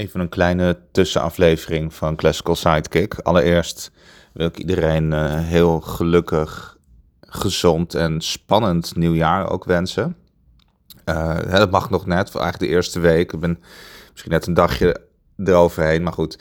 [0.00, 3.14] Even een kleine tussenaflevering van Classical Sidekick.
[3.14, 3.90] Allereerst
[4.32, 6.78] wil ik iedereen uh, heel gelukkig,
[7.20, 10.16] gezond en spannend nieuwjaar ook wensen.
[11.04, 13.32] Uh, dat mag nog net, eigenlijk de eerste week.
[13.32, 13.58] Ik ben
[14.10, 15.00] misschien net een dagje
[15.44, 16.38] eroverheen, maar goed.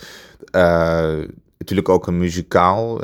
[0.51, 1.25] Uh,
[1.57, 3.01] natuurlijk ook een muzikaal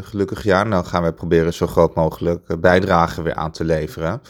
[0.00, 0.66] gelukkig jaar.
[0.66, 4.20] Nou gaan we proberen zo groot mogelijk bijdrage weer aan te leveren.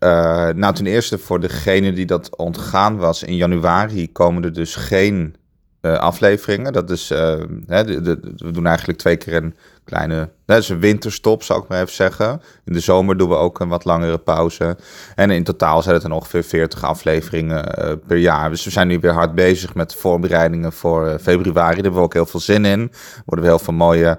[0.00, 3.22] Uh, nou, ten eerste voor degene die dat ontgaan was.
[3.22, 5.36] In januari komen er dus geen
[5.82, 6.72] uh, afleveringen.
[6.72, 7.34] Dat is, uh,
[7.66, 11.62] hè, de, de, we doen eigenlijk twee keer een kleine, dat is een winterstop, zou
[11.62, 12.42] ik maar even zeggen.
[12.64, 14.76] In de zomer doen we ook een wat langere pauze.
[15.14, 17.64] En in totaal zijn het dan ongeveer 40 afleveringen
[18.06, 18.50] per jaar.
[18.50, 21.74] Dus we zijn nu weer hard bezig met voorbereidingen voor februari.
[21.74, 22.80] Daar hebben we ook heel veel zin in.
[22.80, 24.18] Er worden heel veel mooie,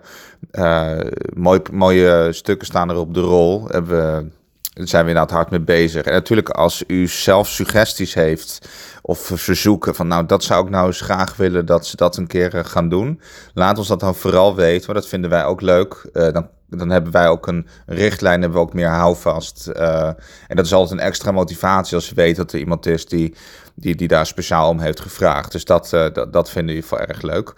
[1.34, 3.67] mooie, mooie stukken staan er op de rol.
[3.67, 4.39] Hebben we
[4.73, 6.05] daar zijn we inderdaad hard mee bezig.
[6.05, 8.70] En natuurlijk als u zelf suggesties heeft
[9.02, 12.27] of verzoeken van nou dat zou ik nou eens graag willen dat ze dat een
[12.27, 13.21] keer eh, gaan doen.
[13.53, 16.09] Laat ons dat dan vooral weten, want dat vinden wij ook leuk.
[16.13, 19.69] Uh, dan dan hebben wij ook een richtlijn, hebben we ook meer houvast.
[19.73, 20.08] Uh,
[20.47, 23.36] en dat is altijd een extra motivatie als we weten dat er iemand is die,
[23.75, 25.52] die, die daar speciaal om heeft gevraagd.
[25.52, 27.53] Dus dat, uh, dat, dat vinden we erg leuk.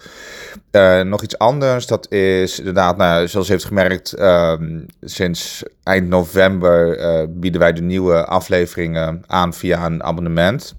[0.72, 6.08] Uh, nog iets anders, dat is inderdaad, nou, zoals u heeft gemerkt, ehm, sinds eind
[6.08, 6.98] november
[7.30, 10.75] bieden wij de nieuwe afleveringen aan via een abonnement.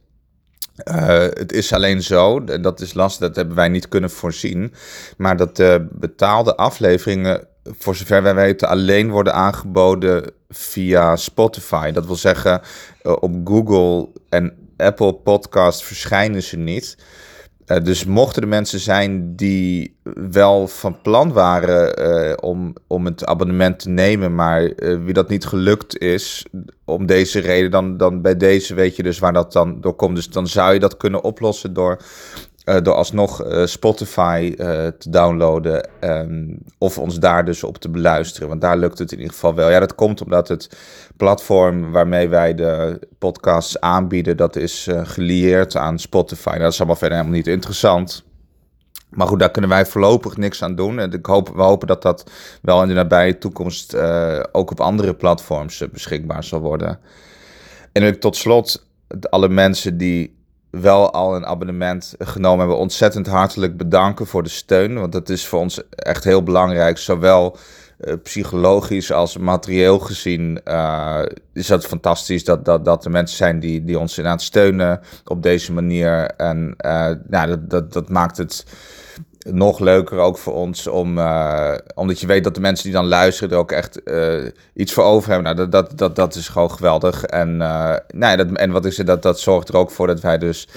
[0.84, 4.74] Het is alleen zo, dat is lastig, dat hebben wij niet kunnen voorzien,
[5.16, 11.90] maar dat de betaalde afleveringen voor zover wij weten, alleen worden aangeboden via Spotify.
[11.90, 12.60] Dat wil zeggen,
[13.02, 16.96] eh, op Google en Apple Podcast verschijnen ze niet.
[17.66, 19.96] Uh, dus mochten er mensen zijn die
[20.30, 25.46] wel van plan waren uh, om, om het abonnement te nemen, maar wie dat niet
[25.46, 26.46] gelukt is
[26.84, 30.14] om deze reden, dan, dan bij deze weet je dus waar dat dan door komt.
[30.14, 32.00] Dus dan zou je dat kunnen oplossen door
[32.64, 37.88] uh, door alsnog uh, Spotify uh, te downloaden um, of ons daar dus op te
[37.88, 38.48] beluisteren.
[38.48, 39.70] Want daar lukt het in ieder geval wel.
[39.70, 40.76] Ja, dat komt omdat het
[41.16, 46.48] platform waarmee wij de podcasts aanbieden, dat is gelieerd aan Spotify.
[46.48, 48.24] Nou, dat is allemaal verder helemaal niet interessant.
[49.10, 50.98] Maar goed, daar kunnen wij voorlopig niks aan doen.
[50.98, 52.30] En ik hoop, we hopen dat dat
[52.62, 53.97] wel in de nabije toekomst
[54.53, 56.98] ook op andere platforms beschikbaar zal worden.
[57.92, 58.86] En tot slot,
[59.30, 60.34] alle mensen die
[60.80, 64.94] wel al een abonnement genomen hebben, ontzettend hartelijk bedanken voor de steun.
[65.00, 66.98] Want dat is voor ons echt heel belangrijk.
[66.98, 67.56] Zowel
[68.00, 73.60] uh, psychologisch als materieel gezien uh, is dat fantastisch dat, dat, dat er mensen zijn
[73.60, 76.26] die, die ons inderdaad steunen op deze manier.
[76.26, 78.64] En uh, nou, dat, dat, dat maakt het
[79.44, 83.06] nog leuker ook voor ons om, uh, omdat je weet dat de mensen die dan
[83.06, 84.44] luisteren er ook echt uh,
[84.75, 85.55] iets voor over hebben.
[85.55, 87.25] Nou, dat, dat, dat, dat is gewoon geweldig.
[87.25, 90.06] En, uh, nou ja, dat, en wat is het, dat, dat zorgt er ook voor
[90.06, 90.69] dat wij dus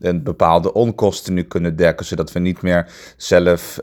[0.00, 3.78] een bepaalde onkosten nu kunnen dekken, zodat we niet meer zelf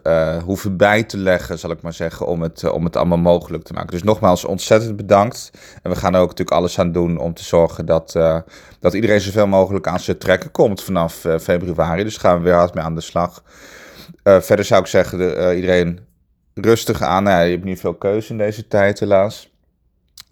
[0.46, 3.74] hoeven bij te leggen, zal ik maar zeggen, om het, om het allemaal mogelijk te
[3.74, 3.92] maken.
[3.92, 5.52] Dus nogmaals, ontzettend bedankt.
[5.82, 8.12] En we gaan er ook natuurlijk alles aan doen om te zorgen dat,
[8.80, 12.03] dat iedereen zoveel mogelijk aan zijn trekken komt vanaf februari.
[12.03, 13.44] Dus gaan we weer hard mee aan de slag.
[14.24, 16.00] Uh, verder zou ik zeggen, de, uh, iedereen
[16.53, 17.24] rustig aan.
[17.24, 19.51] Nou, je hebt niet veel keuze in deze tijd, helaas.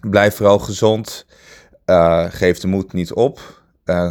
[0.10, 1.26] Blijf vooral gezond.
[1.86, 3.62] Uh, geef de moed niet op.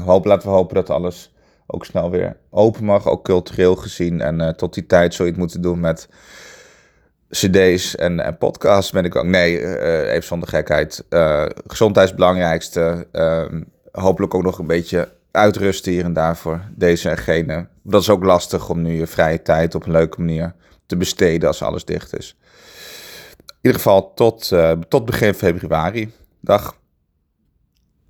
[0.04, 1.34] hoop, laten we hopen dat alles
[1.66, 4.20] ook snel weer open mag, ook cultureel gezien.
[4.20, 6.08] En tot die tijd zul je het moeten doen met
[7.30, 8.92] cd's en, en podcasts.
[8.92, 9.24] Ben ik ook.
[9.24, 9.78] Nee,
[10.08, 11.04] even zonder gekheid.
[11.66, 13.06] gezondheid is het belangrijkste.
[13.12, 17.66] Ehm, hopelijk ook nog een beetje uitrusten hier en daar voor deze en gene.
[17.82, 20.54] Dat is ook lastig om nu je vrije tijd op een leuke manier
[20.86, 22.36] te besteden als alles dicht is.
[23.46, 26.12] In ieder geval tot, uh, tot begin februari.
[26.40, 26.78] Dag.